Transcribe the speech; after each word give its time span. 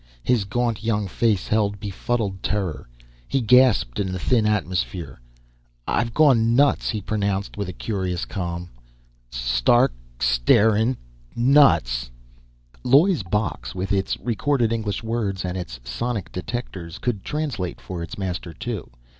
His 0.23 0.45
gaunt, 0.45 0.83
young 0.83 1.07
face 1.07 1.47
held 1.47 1.79
befuddled 1.79 2.41
terror. 2.41 2.89
He 3.27 3.39
gasped 3.39 3.99
in 3.99 4.11
the 4.11 4.17
thin 4.17 4.47
atmosphere. 4.47 5.21
"I've 5.87 6.11
gone 6.15 6.55
nuts," 6.55 6.89
he 6.89 7.01
pronounced 7.01 7.55
with 7.55 7.69
a 7.69 7.73
curious 7.73 8.25
calm. 8.25 8.69
"Stark 9.29 9.93
starin' 10.19 10.97
nuts...." 11.35 12.09
Loy's 12.83 13.21
box, 13.21 13.75
with 13.75 13.91
its 13.91 14.17
recorded 14.17 14.73
English 14.73 15.03
words 15.03 15.45
and 15.45 15.55
its 15.55 15.79
sonic 15.83 16.31
detectors, 16.31 16.97
could 16.97 17.23
translate 17.23 17.79
for 17.79 18.01
its 18.01 18.17
master, 18.17 18.53
too. 18.53 18.89